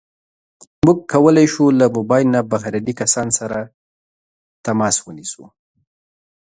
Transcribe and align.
موږ 0.85 0.97
کولی 1.11 1.45
شو 1.53 1.65
له 1.79 1.85
موبایل 1.97 2.27
نه 2.35 2.41
بهرني 2.51 2.93
کسان 3.01 3.27
سره 3.39 3.59
تماس 4.65 4.95
ونیسو. 5.05 5.43